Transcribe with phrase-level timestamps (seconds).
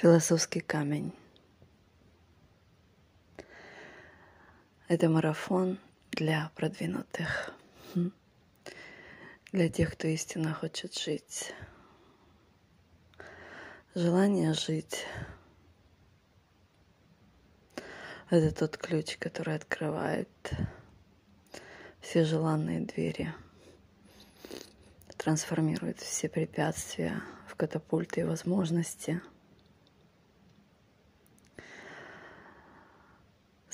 [0.00, 1.12] Философский камень.
[4.86, 5.80] Это марафон
[6.12, 7.52] для продвинутых,
[9.50, 11.52] для тех, кто истинно хочет жить.
[13.96, 15.04] Желание жить—
[18.30, 20.28] это тот ключ, который открывает
[22.00, 23.34] все желанные двери,
[25.16, 29.20] трансформирует все препятствия в катапульты и возможности—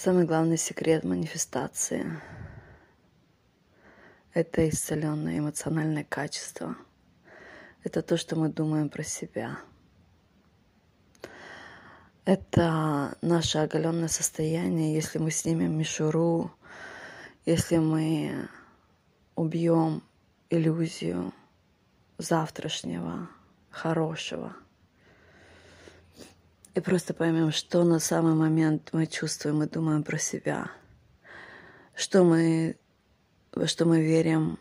[0.04, 2.20] Самый главный секрет манифестации—
[4.34, 6.76] это исцеленное эмоциональное качество.
[7.84, 9.58] Это то, что мы думаем про себя.
[12.26, 16.52] Это наше оголенное состояние, если мы снимем мишуру,
[17.46, 18.50] если мы
[19.36, 20.02] убьем
[20.50, 21.32] иллюзию
[22.18, 23.30] завтрашнего,
[23.70, 24.54] хорошего—
[26.74, 30.70] и просто поймем, что на самый момент мы чувствуем и думаем про себя,
[31.94, 32.76] что мы,
[33.52, 34.58] во что мы верим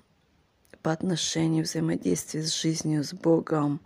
[0.83, 3.81] по отношению, взаимодействию с жизнью, с Богом,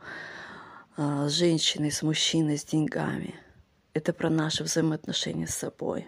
[0.97, 3.35] а, с женщиной, с мужчиной, с деньгами.
[3.93, 6.07] Это про наши взаимоотношения с собой.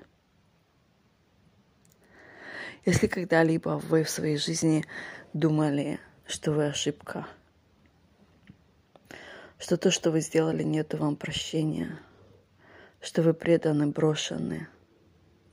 [2.86, 4.84] Если когда-либо вы в своей жизни
[5.32, 7.28] думали, что вы ошибка,
[9.58, 11.98] что то, что вы сделали, нет вам прощения–
[13.02, 14.68] что вы преданы, брошены,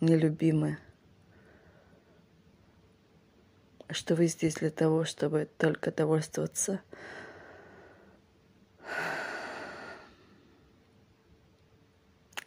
[0.00, 0.78] нелюбимы,
[3.90, 6.80] что вы здесь для того, чтобы только довольствоваться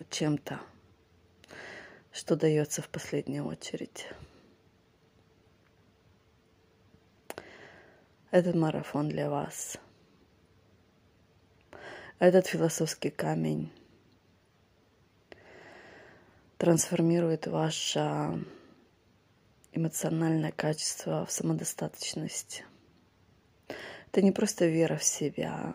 [0.09, 0.59] чем-то,
[2.11, 4.07] что дается в последнюю очередь.
[8.31, 9.77] Этот марафон для вас.
[12.19, 13.71] Этот философский камень
[16.59, 18.43] трансформирует ваше
[19.71, 22.65] эмоциональное качество в самодостаточность.
[24.11, 25.73] Это не просто вера в себя.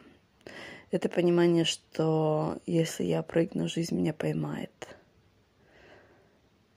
[0.91, 4.97] Это понимание, что если я прыгну, жизнь меня поймает.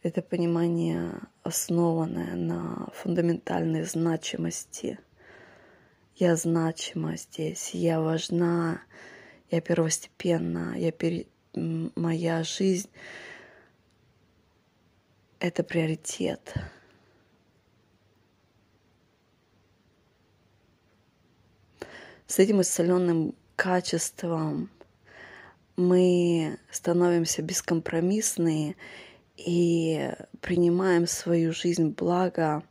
[0.03, 1.11] Это понимание,
[1.43, 4.99] основанное на фундаментальной значимости.
[6.15, 8.81] Я значима здесь, я важна,
[9.51, 11.27] я первостепенна, я пере...
[11.53, 12.89] моя жизнь
[15.39, 16.53] это приоритет.
[22.25, 24.69] С этим исцеленным качеством
[25.75, 28.75] мы становимся бескомпромиссные
[29.37, 30.11] и
[30.41, 32.63] принимаем свою жизнь благо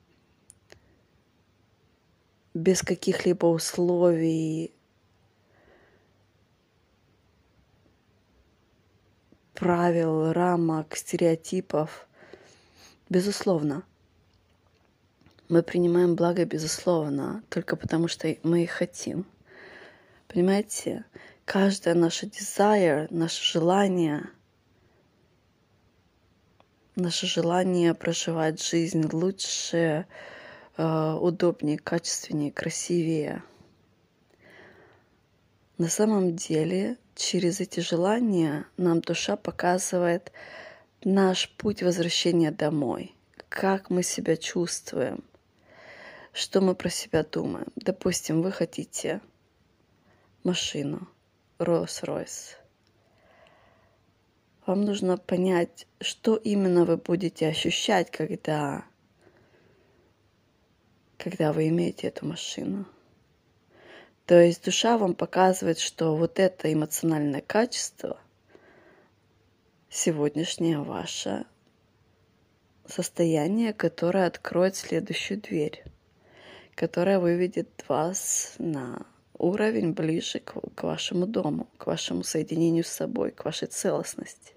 [2.53, 4.73] без каких-либо условий,
[9.55, 12.09] правил, рамок, стереотипов.
[13.09, 13.85] Безусловно.
[15.49, 19.25] Мы принимаем благо, безусловно, только потому что мы их хотим.
[20.27, 21.05] Понимаете,
[21.45, 24.29] каждое наше desire, наше желание,
[26.97, 30.07] наше желание проживать жизнь лучше,
[30.77, 33.45] э, удобнее, качественнее, красивее.
[35.79, 40.33] На самом деле, через эти желания нам душа показывает,
[41.07, 43.15] наш путь возвращения домой,
[43.49, 45.23] как мы себя чувствуем,
[46.33, 47.69] что мы про себя думаем.
[47.77, 49.21] Допустим, вы хотите
[50.43, 51.07] машину
[51.61, 52.57] Rolls-Royce.
[54.67, 58.85] Вам нужно понять, что именно вы будете ощущать, когда,
[61.19, 62.85] когда вы имеете эту машину.
[64.25, 68.19] То есть душа вам показывает, что вот это эмоциональное качество–
[69.91, 71.47] сегодняшнее ваше
[72.87, 75.85] состояние, которое откроет следующую дверь,
[76.75, 79.07] которая выведет вас на
[79.39, 84.53] уровень ближе к, к вашему дому, к вашему соединению с собой, к вашей целостности.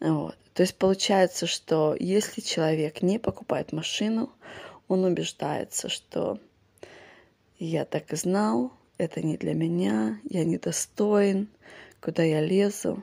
[0.00, 0.36] Вот.
[0.54, 4.30] То есть получается, что если человек не покупает машину,
[4.88, 6.38] он убеждается, что
[7.58, 11.48] я так и знал, это не для меня, я недостоин,
[12.00, 13.02] куда я лезу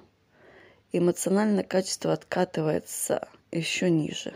[0.97, 4.33] эмоциональное качество откатывается еще ниже.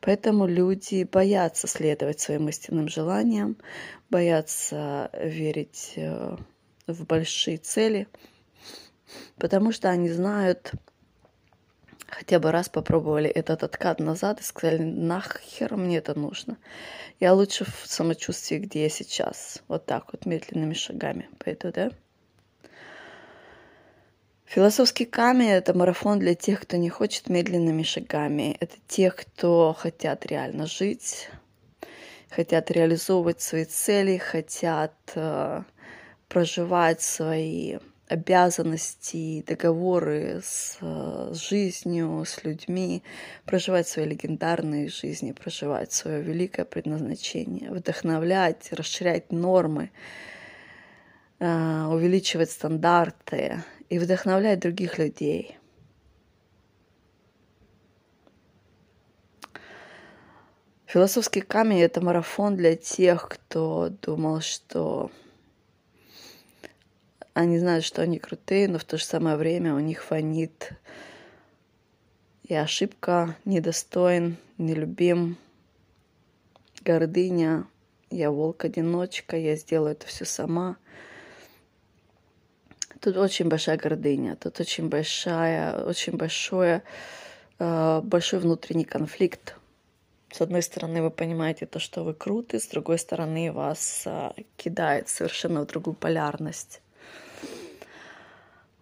[0.00, 3.56] Поэтому люди боятся следовать своим истинным желаниям,
[4.08, 6.36] боятся верить э,
[6.86, 8.08] в большие цели,
[9.36, 10.72] потому что они знают,
[12.08, 16.56] хотя бы раз попробовали этот откат назад и сказали, нахер мне это нужно.
[17.20, 19.62] Я лучше в самочувствии, где я сейчас.
[19.68, 21.90] Вот так вот, медленными шагами пойду, да?
[24.52, 28.56] Философский камень— это марафон для тех, кто не хочет медленными шагами.
[28.58, 31.28] Это тех, кто хотят реально жить,
[32.30, 35.62] хотят реализовывать свои цели, хотят э,
[36.26, 43.04] проживать свои обязанности, договоры с, с жизнью, с людьми,
[43.44, 49.92] проживать свои легендарные жизни, проживать свое великое предназначение, вдохновлять, расширять нормы,
[51.38, 55.58] э, увеличивать стандарты и вдохновлять других людей.
[60.86, 65.10] Философский камень— это марафон для тех, кто думал, что
[67.34, 70.72] они знают, что они крутые, но в то же самое время у них фонит
[72.44, 75.36] и ошибка, недостоин, нелюбим,
[76.82, 77.66] гордыня,
[78.10, 80.76] я волк-одиночка, я сделаю это все сама—
[83.00, 86.82] Тут очень большая гордыня, тут очень большая, очень большое,
[87.58, 89.56] э, большой внутренний конфликт.
[90.30, 95.08] С одной стороны, вы понимаете то, что вы круты, с другой стороны, вас э, кидает
[95.08, 96.82] совершенно в другую полярность.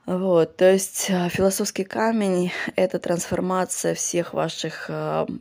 [0.05, 4.91] Вот, то есть э, философский камень— это трансформация всех ваших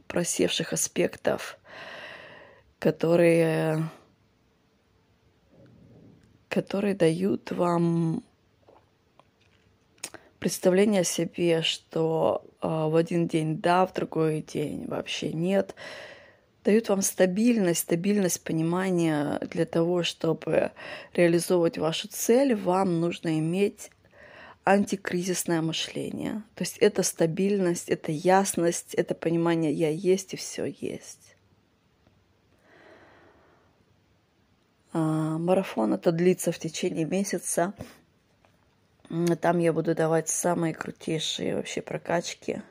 [0.07, 1.57] просевших аспектов,
[2.77, 3.89] которые,
[6.47, 8.23] которые дают вам
[10.39, 15.75] представление о себе, что э, в один день да, в другой день вообще нет,
[16.63, 20.71] дают вам стабильность, стабильность понимания для того, чтобы
[21.13, 23.89] реализовывать вашу цель, вам нужно иметь
[24.65, 26.43] антикризисное мышление.
[26.55, 31.37] То есть это стабильность, это ясность, это понимание «я есть и все есть».
[34.91, 37.73] А, марафон это длится в течение месяца.
[39.41, 42.61] Там я буду давать самые крутейшие вообще прокачки.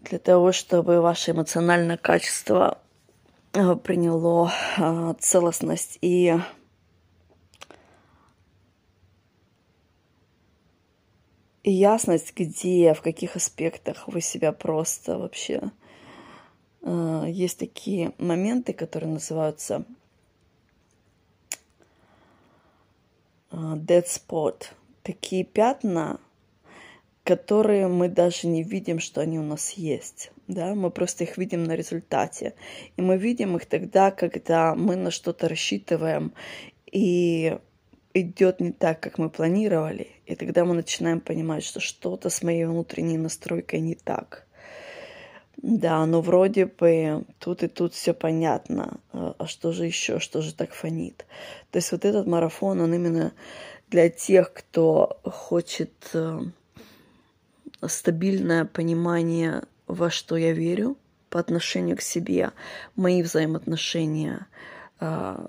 [0.00, 2.78] Для того, чтобы ваше эмоциональное качество
[3.54, 6.36] э, приняло э, целостность и
[11.62, 15.70] ясность, где, в каких аспектах вы себя просто вообще...
[16.82, 19.86] Э, есть такие моменты, которые называются
[23.54, 24.64] dead spot,
[25.02, 26.20] такие пятна,
[27.24, 30.30] которые мы даже не видим, что они у нас есть.
[30.46, 30.74] Да?
[30.74, 32.54] Мы просто их видим на результате.
[32.96, 36.34] И мы видим их тогда, когда мы на что-то рассчитываем,
[36.90, 37.58] и
[38.12, 40.08] идет не так, как мы планировали.
[40.26, 44.46] И тогда мы начинаем понимать, что что-то с моей внутренней настройкой не так.
[45.66, 49.00] Да, ну вроде бы тут и тут все понятно.
[49.14, 51.24] А, а что же еще, что же так фонит?
[51.70, 53.32] То есть вот этот марафон, он именно
[53.88, 56.40] для тех, кто хочет э,
[57.86, 60.98] стабильное понимание, во что я верю
[61.30, 62.50] по отношению к себе,
[62.94, 64.46] мои взаимоотношения
[65.00, 65.46] а,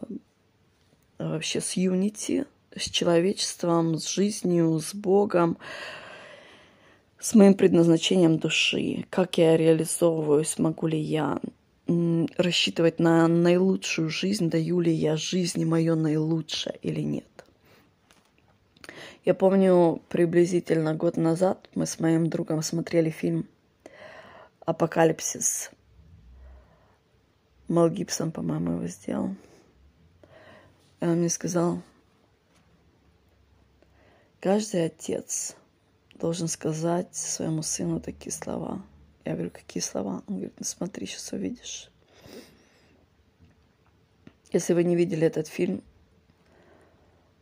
[1.19, 5.57] вообще с Юнити, с человечеством, с жизнью, с Богом,
[7.19, 11.39] с моим предназначением души, как я реализовываюсь, могу ли я
[12.37, 17.25] рассчитывать на наилучшую жизнь, даю ли я жизни мое наилучшее или нет.
[19.23, 23.47] Я помню, приблизительно год назад мы с моим другом смотрели фильм
[24.65, 25.71] «Апокалипсис».
[27.67, 29.35] Мел Гибсон, по-моему, его сделал.
[31.01, 31.81] И он мне сказал,
[34.39, 35.55] каждый отец–
[36.15, 38.81] должен сказать своему сыну такие слова.
[39.23, 40.23] Я говорю, какие слова?
[40.27, 41.91] Он говорит, ну смотри, сейчас увидишь.
[44.51, 45.83] Если вы не видели этот фильм,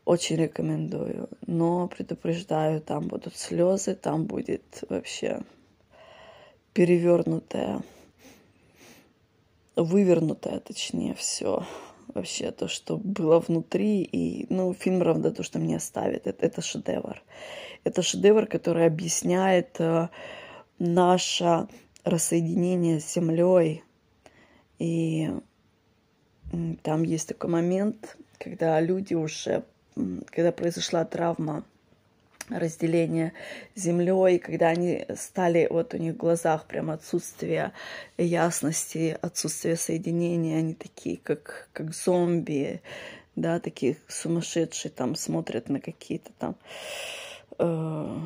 [0.06, 1.30] очень рекомендую.
[1.46, 5.42] Но предупреждаю, там будут слезы, там будет вообще
[6.74, 7.82] перевернутое,
[9.76, 11.66] вывернутое, точнее, все
[12.14, 14.02] вообще то, что было внутри.
[14.04, 16.28] И, ну, фильм равно то, что мне оставит.
[16.28, 17.22] Это, это шедевр.
[17.84, 20.10] Это шедевр, который объясняет э,
[20.80, 21.68] наше
[22.04, 23.84] рассоединение с Землей.
[24.80, 25.30] И
[26.82, 29.64] там есть такой момент, когда люди уже,
[30.28, 31.64] когда произошла травма
[32.50, 33.34] разделения
[33.76, 37.72] землей, когда они стали, вот у них в глазах прям отсутствие
[38.18, 42.82] ясности, отсутствие соединения, они такие, как, как зомби,
[43.36, 46.56] да, такие сумасшедшие, там смотрят на какие-то там
[47.60, 48.20] э,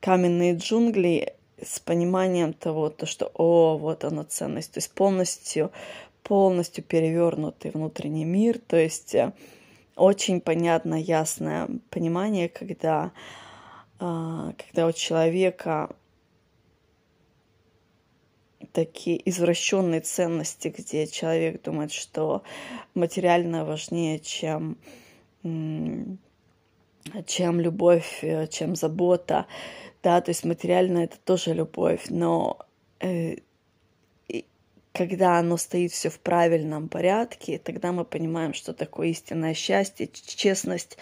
[0.00, 5.70] каменные джунгли с пониманием того, то, что, о, вот она ценность, то есть полностью
[6.22, 9.32] полностью перевернутый внутренний мир, то есть э,
[9.96, 13.12] очень понятно, ясное понимание, когда,
[13.98, 15.90] а, когда у человека
[18.72, 22.42] такие извращенные ценности, где человек думает, что
[22.94, 24.76] материальное важнее, чем,
[25.42, 26.18] чем
[27.60, 29.46] любовь, э, чем забота.
[30.02, 32.58] Да, то есть материальное это тоже любовь, но
[33.00, 33.36] э,
[34.96, 40.96] когда оно стоит все в правильном порядке, тогда мы понимаем, что такое истинное счастье, честность,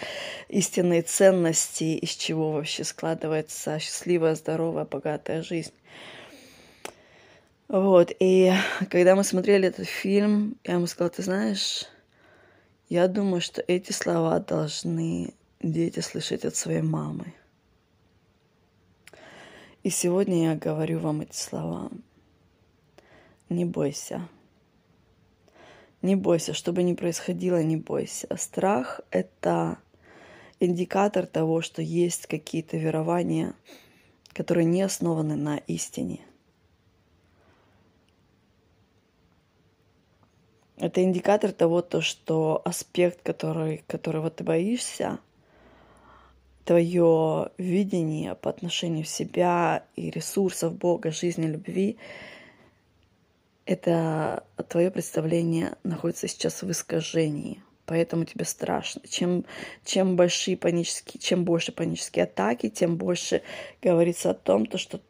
[0.48, 5.72] истинные ценности, из чего вообще складывается счастливая, здоровая, богатая жизнь.
[7.68, 8.52] Вот, и
[8.90, 11.84] когда мы смотрели этот фильм, я ему сказала, ты знаешь,
[12.88, 17.32] я думаю, что эти слова должны дети слышать от своей мамы.
[19.84, 21.90] И сегодня я говорю вам эти слова.
[23.48, 24.28] Не бойся.
[26.02, 28.28] Не бойся, что бы ни происходило, не бойся.
[28.36, 29.78] Страх— это
[30.60, 33.54] индикатор того, что есть какие-то верования,
[34.32, 36.20] которые не основаны на истине—
[40.76, 45.20] Это индикатор того, то, что аспект, который, которого ты боишься,
[46.64, 51.96] твое видение по отношению себя и ресурсов Бога, жизни, любви,
[53.66, 57.62] это твое представление находится сейчас в искажении.
[57.86, 59.02] Поэтому тебе страшно.
[59.08, 59.44] Чем,
[59.84, 63.42] чем, большие панические, чем больше панические атаки, тем больше
[63.82, 65.00] говорится о том, то, что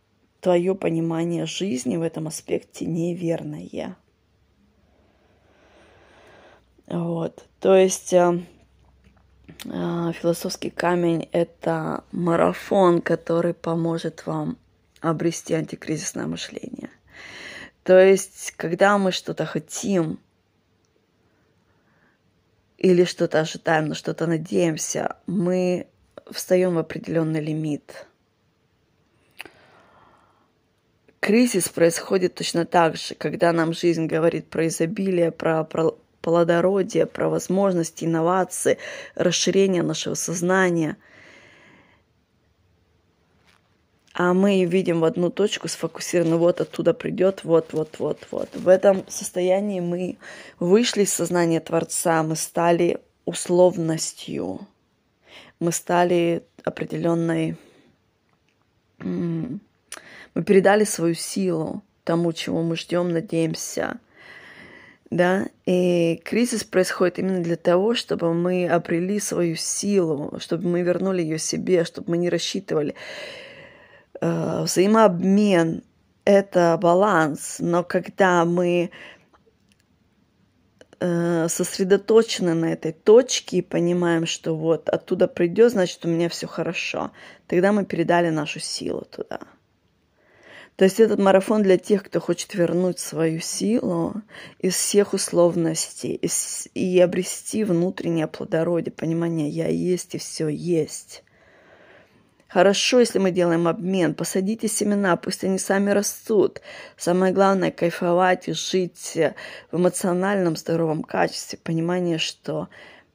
[0.40, 3.96] твое понимание жизни в этом аспекте неверное.
[6.86, 7.46] Вот.
[7.60, 8.42] То есть э,
[9.64, 14.58] э, философский камень— это марафон, который поможет вам
[15.00, 16.83] обрести антикризисное мышление.
[17.84, 20.18] То есть, когда мы что-то хотим
[22.78, 25.86] или что-то ожидаем, на что-то надеемся, мы
[26.30, 28.06] встаем в определенный лимит.
[31.20, 37.28] Кризис происходит точно так же, когда нам жизнь говорит про изобилие, про, про плодородие, про
[37.28, 38.78] возможности, инновации,
[39.14, 40.96] расширение нашего сознания.
[44.14, 48.48] А мы видим в одну точку сфокусированы, вот оттуда придет, вот, вот, вот, вот.
[48.54, 50.18] В этом состоянии мы
[50.58, 54.60] вышли из сознания Творца, мы стали условностью,
[55.60, 57.56] мы стали определенной...
[59.00, 63.98] Мы передали свою силу тому, чего мы ждем, надеемся–
[65.14, 71.22] да, и кризис происходит именно для того, чтобы мы обрели свою силу, чтобы мы вернули
[71.22, 72.96] ее себе, чтобы мы не рассчитывали.
[74.20, 75.82] Э, взаимообмен—
[76.24, 78.90] это баланс, но когда мы
[81.00, 86.46] э, сосредоточены на этой точке и понимаем, что вот оттуда придет, значит, у меня все
[86.46, 87.10] хорошо,
[87.46, 89.40] тогда мы передали нашу силу туда.
[90.76, 94.14] То есть этот марафон для тех, кто хочет вернуть свою силу
[94.58, 96.20] из всех условностей
[96.74, 101.23] и обрести внутреннее плодородие, понимание «я есть» и все есть.
[102.54, 104.14] Хорошо, если мы делаем обмен.
[104.14, 106.60] Посадите семена, пусть они сами растут.
[106.96, 109.18] Самое главное– кайфовать и жить
[109.72, 111.58] в эмоциональном здоровом качестве.
[111.60, 112.68] Понимание, что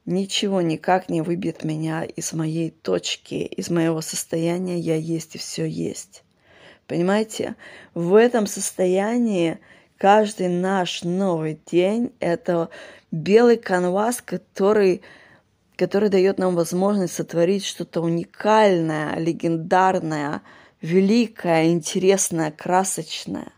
[0.04, 5.64] ничего никак не выбьет меня из моей точки, из моего состояния «я есть» и все
[5.64, 6.22] есть.
[6.86, 7.56] Понимаете?
[7.94, 9.58] В этом состоянии
[9.96, 12.68] каждый наш новый день— это
[13.10, 15.00] белый канвас, который,
[15.80, 20.42] который дает нам возможность сотворить что-то уникальное, легендарное,
[20.82, 23.50] великое, интересное, красочное.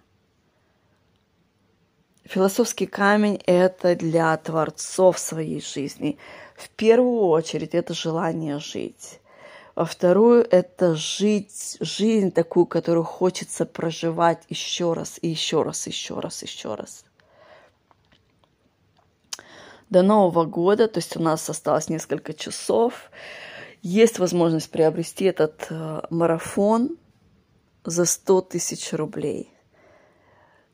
[2.24, 6.16] Философский камень— это для творцов своей жизни.
[6.54, 9.18] В первую очередь это желание жить
[9.74, 16.20] а вторую– это жить жизнь такую, которую хочется проживать еще раз и еще раз, еще
[16.20, 17.04] раз, еще раз.
[19.92, 23.11] До Нового года, то есть у нас осталось несколько часов,
[23.82, 26.96] есть возможность приобрести этот э, марафон
[27.84, 29.52] за 100 тысяч рублей.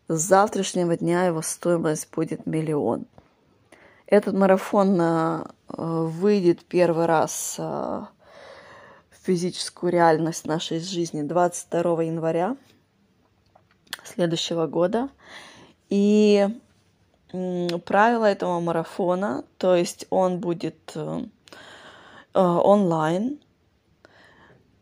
[0.06, 3.06] С завтрашнего дня его стоимость будет миллион.
[4.06, 8.02] Этот марафон э, выйдет первый раз э,
[9.24, 12.56] физическую реальность нашей жизни 22 января
[14.04, 15.08] следующего года.
[15.88, 16.46] И
[17.30, 21.20] правила этого марафона, то есть он будет э,
[22.34, 23.38] э, онлайн,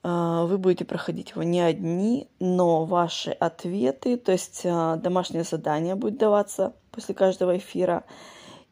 [0.05, 6.19] э, вы будете проходить его не одни, но ваши ответы, то есть домашнее задание будет
[6.19, 8.05] даваться после каждого эфира.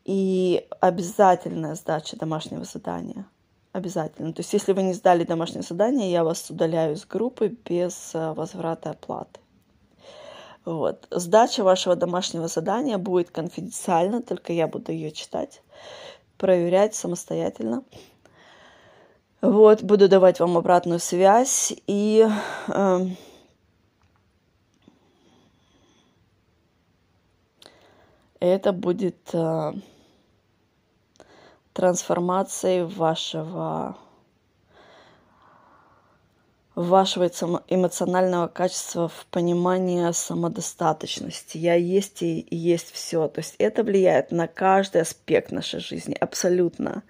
[0.04, 3.24] И обязательная сдача домашнего задания.
[3.72, 4.34] Обязательно.
[4.34, 8.90] То есть, если вы не сдали домашнее задание, я вас удаляю из группы без возврата
[8.90, 9.40] оплаты.
[10.64, 11.06] Вот.
[11.10, 15.62] Сдача вашего домашнего задания будет конфиденциальна, только я буду ее читать,
[16.38, 17.84] проверять самостоятельно.
[19.42, 22.26] Вот, буду давать вам обратную связь и
[22.68, 23.06] э,
[28.40, 29.72] это будет э,
[31.74, 33.98] трансформацией вашего
[36.74, 37.30] вашего
[37.68, 41.56] эмоционального качества в понимании самодостаточности.
[41.56, 43.28] Я есть и есть все.
[43.28, 47.02] То есть это влияет на каждый аспект нашей жизни, абсолютно.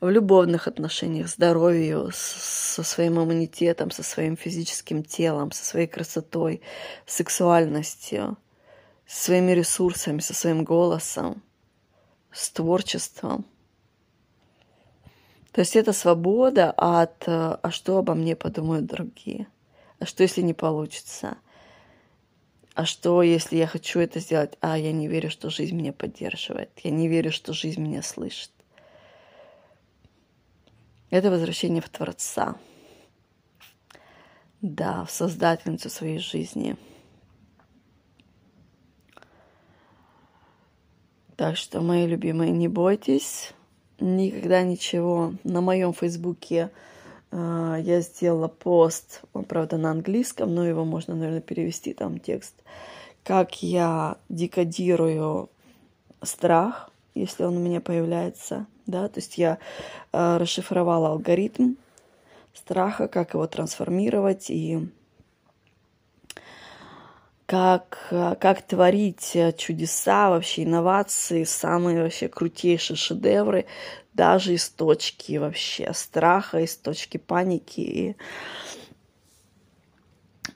[0.00, 6.60] В любовных отношениях, здоровью, со своим иммунитетом, со своим физическим телом, со своей красотой,
[7.06, 8.36] сексуальностью,
[9.06, 11.42] своими ресурсами, со своим голосом,
[12.30, 13.46] с творчеством–
[15.56, 19.46] то есть это свобода от «а что обо мне подумают другие?»
[19.98, 21.38] «А что, если не получится?»
[22.74, 26.68] «А что, если я хочу это сделать?» «А я не верю, что жизнь меня поддерживает.
[26.84, 28.50] Я не верю, что жизнь меня слышит».
[31.08, 32.56] Это возвращение в Творца.
[34.60, 36.76] Да, в Создательницу своей жизни.
[41.34, 43.54] Так что, мои любимые, не бойтесь
[44.00, 45.34] никогда ничего.
[45.44, 46.70] На моем фейсбуке
[47.30, 52.54] э, я сделала пост, он, правда, на английском, но его можно, наверное, перевести там текст,
[53.24, 55.48] как я декодирую
[56.22, 59.58] страх, если он у меня появляется, да, то есть я
[60.12, 61.74] э, расшифровала алгоритм
[62.54, 64.88] страха, как его трансформировать и
[67.46, 73.66] как, как творить чудеса, вообще инновации, самые вообще крутейшие шедевры,
[74.14, 78.16] даже из точки вообще страха, из точки паники.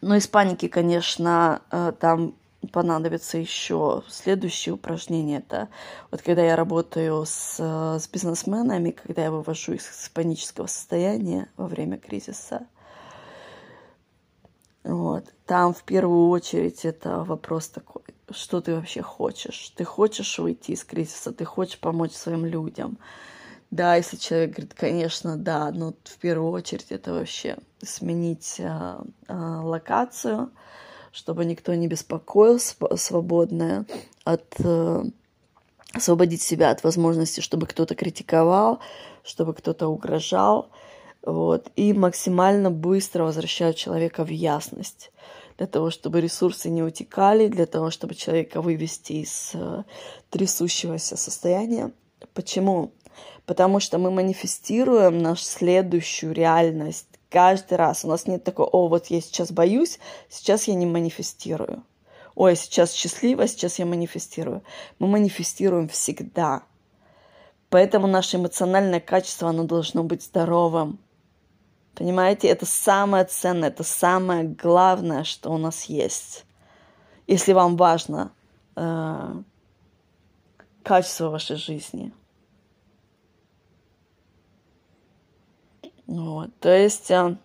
[0.00, 2.34] Но из паники, конечно, э, там
[2.72, 5.38] понадобится еще следующее упражнение.
[5.38, 5.68] Это
[6.10, 11.66] вот когда я работаю с, с бизнесменами, когда я вывожу их из панического состояния во
[11.66, 12.66] время кризиса–
[14.82, 15.24] вот.
[15.46, 19.72] Там в первую очередь это вопрос такой, что ты вообще хочешь?
[19.76, 22.98] Ты хочешь выйти из кризиса, ты хочешь помочь своим людям.
[23.70, 29.60] Да, если человек говорит, конечно, да, но в первую очередь это вообще сменить а, а,
[29.62, 30.50] локацию,
[31.12, 33.86] чтобы никто не беспокоился, свободное
[34.24, 35.04] от а,
[35.92, 38.80] освободить себя от возможности, чтобы кто-то критиковал,
[39.22, 40.70] чтобы кто-то угрожал,
[41.22, 45.10] вот, и максимально быстро возвращают человека в ясность
[45.58, 49.82] для того, чтобы ресурсы не утекали, для того, чтобы человека вывести из э,
[50.30, 51.92] трясущегося состояния.
[52.32, 52.92] Почему?
[53.44, 58.06] Потому что мы манифестируем нашу следующую реальность каждый раз.
[58.06, 59.98] У нас нет такого, о, вот я сейчас боюсь,
[60.30, 61.84] сейчас я не манифестирую.
[62.34, 64.62] Ой, сейчас счастлива, сейчас я манифестирую.
[64.98, 66.62] Мы манифестируем всегда.
[67.68, 70.98] Поэтому наше эмоциональное качество, оно должно быть здоровым.
[71.94, 76.44] Понимаете, это самое ценное, это самое главное, что у нас есть.
[77.26, 78.32] Если вам важно
[78.76, 79.42] э,
[80.82, 82.12] качество вашей жизни.
[86.06, 87.36] Вот, то есть э,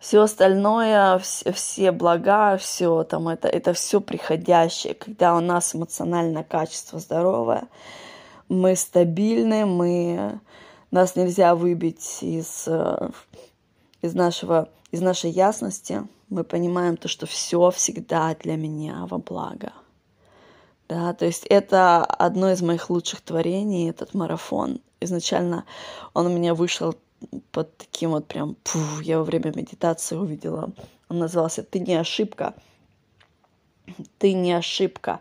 [0.00, 6.42] все остальное, все, все блага, все там это, это все приходящее, когда у нас эмоциональное
[6.42, 7.68] качество здоровое,
[8.48, 10.40] мы стабильны, мы
[10.90, 13.10] нас нельзя выбить из, э,
[14.02, 16.06] из, нашего, из нашей ясности.
[16.28, 19.72] Мы понимаем то, что все всегда для меня во благо.
[20.88, 24.80] Да, то есть это одно из моих лучших творений, этот марафон.
[25.00, 25.64] Изначально
[26.14, 26.96] он у меня вышел
[27.52, 30.72] под таким вот прям, пух, я во время медитации увидела.
[31.08, 32.54] Он назывался «Ты не ошибка».
[34.18, 35.20] «Ты не ошибка».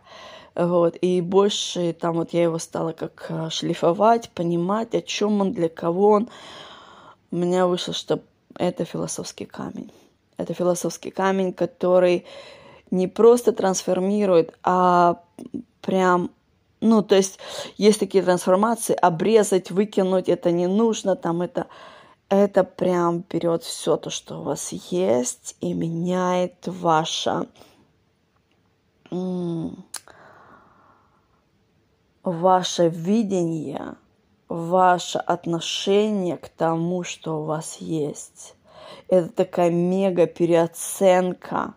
[0.59, 5.53] Вот, и больше там вот я его стала как э, шлифовать, понимать, о чем он,
[5.53, 6.29] для кого он.
[7.31, 8.19] У меня вышло, что
[8.55, 9.89] это философский камень.
[10.35, 12.25] Это философский камень, который
[12.91, 15.21] не просто трансформирует, а
[15.79, 16.29] прям
[16.81, 17.39] ну, то есть
[17.77, 21.67] есть такие трансформации, обрезать, выкинуть это не нужно, там это,
[22.27, 27.47] это прям берет все то, что у вас есть, и меняет ваше,
[32.23, 33.95] ваше видение,
[34.47, 38.55] ваше отношение к тому, что у вас есть.
[39.07, 41.73] Это такая мега переоценка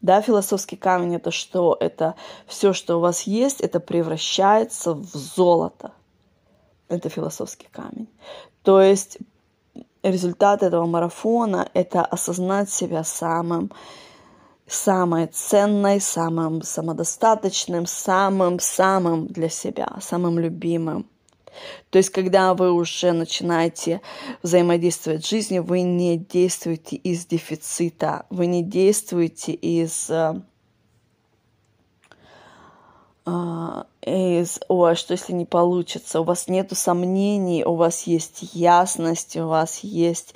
[0.00, 1.76] Да, философский камень это что?
[1.78, 5.92] Это все, что у вас есть, это превращается в золото.
[6.88, 8.08] Это философский камень.
[8.62, 9.18] То есть
[10.02, 13.70] результат этого марафона– это осознать себя самым,
[14.66, 21.06] самой ценной, самым самодостаточным, самым-самым для себя, самым любимым.
[21.90, 24.00] То есть, когда вы уже начинаете
[24.42, 30.40] взаимодействовать с жизнью, вы не действуете из дефицита, вы не действуете из э,
[33.24, 39.36] а, из «Ой, что если не получится?» У вас нет сомнений, у вас есть ясность,
[39.36, 40.34] у вас есть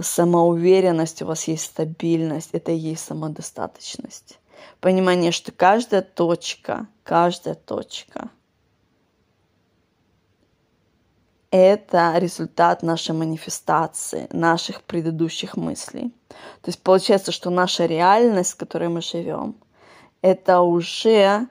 [0.00, 2.50] самоуверенность, у вас есть стабильность.
[2.52, 4.38] Это и есть самодостаточность.
[4.80, 8.30] Понимание, что каждая точка, каждая точка–
[11.56, 16.12] это результат нашей манифестации, наших предыдущих мыслей.
[16.62, 19.54] То есть получается, что наша реальность, в которой мы живем,
[20.20, 21.46] это уже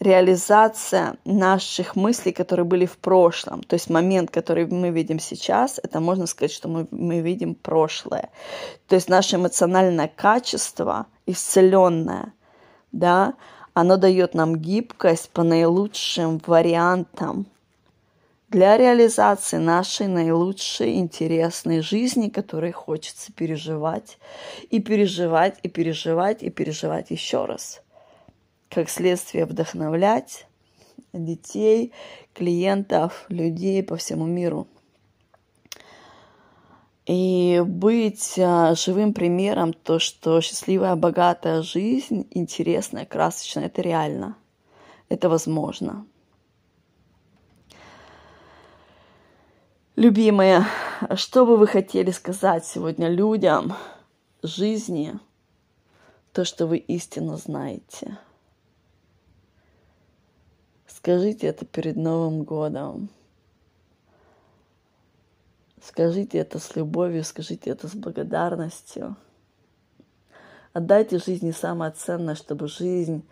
[0.00, 3.62] реализация наших мыслей, которые были в прошлом.
[3.62, 8.30] То есть момент, который мы видим сейчас, это можно сказать, что мы, мы видим прошлое.
[8.88, 12.32] То есть наше эмоциональное качество, исцеленное,
[12.90, 13.34] да,
[13.74, 17.46] оно дает нам гибкость по наилучшим вариантам
[18.48, 24.18] для реализации нашей наилучшей интересной жизни, которой хочется переживать
[24.68, 27.80] и переживать и переживать и переживать еще раз
[28.72, 30.46] как следствие вдохновлять
[31.12, 31.92] детей,
[32.32, 34.66] клиентов, людей по всему миру.
[37.04, 44.36] И быть а, живым примером, то, что счастливая, богатая жизнь, интересная, красочная, это реально.
[45.08, 46.06] Это возможно.
[49.96, 50.64] Любимые,
[51.16, 53.74] что бы вы хотели сказать сегодня людям,
[54.42, 55.18] жизни,
[56.32, 58.16] то, что вы истинно знаете–
[61.02, 63.08] Скажите это перед Новым годом.
[65.82, 69.16] Скажите это с любовью, скажите это с благодарностью.
[70.72, 73.26] Отдайте жизни самое ценное, чтобы жизнь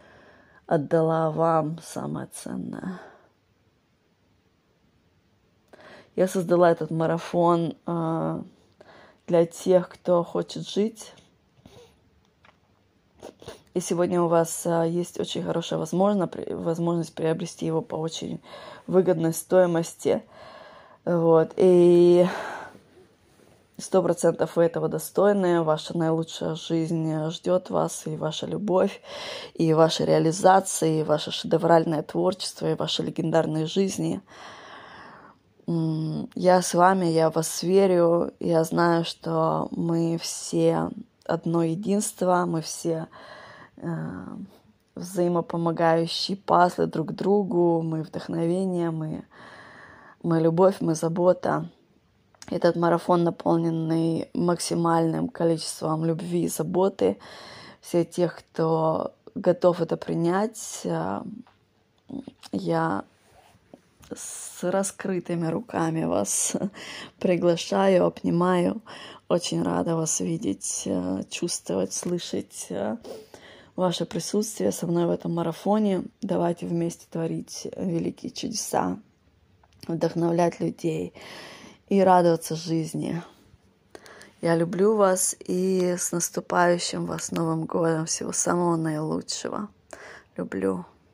[0.66, 3.00] отдала вам самое ценное.
[6.16, 8.42] Я создала этот марафон э,
[9.28, 11.12] для тех, кто хочет жить
[13.72, 18.40] и сегодня у вас а, есть очень хорошая возможность, возможность приобрести его по очень
[18.86, 20.22] выгодной стоимости.
[21.04, 21.52] Вот.
[21.56, 22.26] И
[23.78, 29.00] сто процентов вы этого достойны, ваша наилучшая жизнь ждет вас, и ваша любовь,
[29.54, 34.20] и ваша реализация, и ваше шедевральное творчество, и ваши легендарные жизни.
[35.66, 40.90] Я с вами, я вас верю, я знаю, что мы все
[41.24, 43.08] одно единство, мы все
[43.82, 44.26] Э,
[44.96, 49.24] взаимопомогающие пазлы друг другу, мы вдохновение, мы,
[50.22, 51.70] мы любовь, мы забота.
[52.50, 57.18] Этот марафон, наполненный максимальным количеством любви и заботы,
[57.80, 61.22] все тех, кто готов это принять, э,
[62.52, 63.04] я
[64.14, 66.56] с раскрытыми руками вас
[67.18, 68.82] приглашаю, обнимаю.
[69.28, 72.68] Очень рада вас видеть, э, чувствовать, слышать
[73.76, 76.04] ваше присутствие со мной в этом марафоне.
[76.20, 78.98] Давайте вместе творить великие чудеса,
[79.88, 81.14] вдохновлять людей
[81.88, 83.22] и радоваться жизни.
[84.42, 88.06] Я люблю вас и с наступающим вас Новым годом.
[88.06, 89.68] Всего самого наилучшего.
[90.36, 90.86] Люблю.